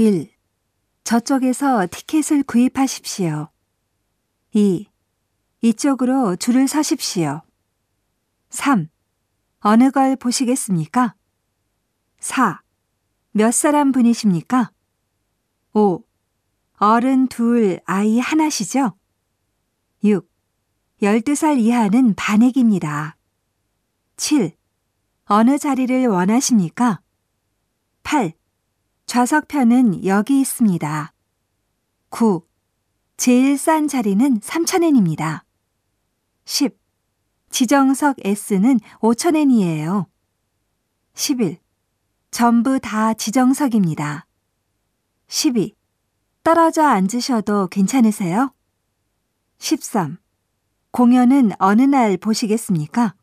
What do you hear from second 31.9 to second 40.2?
9. 제일 싼 자리는 3,000엔입니다. 10. 지정석 S는 5,000엔이에요.